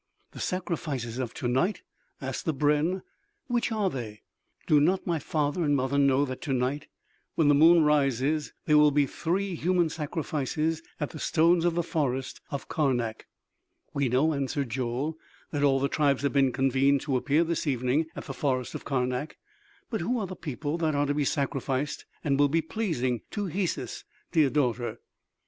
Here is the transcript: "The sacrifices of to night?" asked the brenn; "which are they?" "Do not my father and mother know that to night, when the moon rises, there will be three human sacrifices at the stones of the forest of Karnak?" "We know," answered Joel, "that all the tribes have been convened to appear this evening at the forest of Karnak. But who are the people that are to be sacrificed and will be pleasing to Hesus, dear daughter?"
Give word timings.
"The 0.31 0.39
sacrifices 0.39 1.19
of 1.19 1.31
to 1.35 1.47
night?" 1.47 1.83
asked 2.19 2.45
the 2.45 2.55
brenn; 2.55 3.03
"which 3.45 3.71
are 3.71 3.87
they?" 3.87 4.23
"Do 4.65 4.79
not 4.79 5.05
my 5.05 5.19
father 5.19 5.63
and 5.63 5.75
mother 5.75 5.99
know 5.99 6.25
that 6.25 6.41
to 6.41 6.53
night, 6.53 6.87
when 7.35 7.49
the 7.49 7.53
moon 7.53 7.83
rises, 7.83 8.51
there 8.65 8.79
will 8.79 8.89
be 8.89 9.05
three 9.05 9.53
human 9.53 9.89
sacrifices 9.89 10.81
at 10.99 11.11
the 11.11 11.19
stones 11.19 11.65
of 11.65 11.75
the 11.75 11.83
forest 11.83 12.41
of 12.49 12.67
Karnak?" 12.67 13.27
"We 13.93 14.09
know," 14.09 14.33
answered 14.33 14.71
Joel, 14.71 15.19
"that 15.51 15.61
all 15.61 15.79
the 15.79 15.87
tribes 15.87 16.23
have 16.23 16.33
been 16.33 16.51
convened 16.51 17.01
to 17.01 17.15
appear 17.15 17.43
this 17.43 17.67
evening 17.67 18.07
at 18.15 18.23
the 18.25 18.33
forest 18.33 18.73
of 18.73 18.83
Karnak. 18.83 19.37
But 19.91 20.01
who 20.01 20.17
are 20.17 20.25
the 20.25 20.35
people 20.35 20.79
that 20.79 20.95
are 20.95 21.05
to 21.05 21.13
be 21.13 21.25
sacrificed 21.25 22.05
and 22.23 22.39
will 22.39 22.49
be 22.49 22.63
pleasing 22.63 23.21
to 23.29 23.49
Hesus, 23.49 24.03
dear 24.31 24.49
daughter?" 24.49 24.97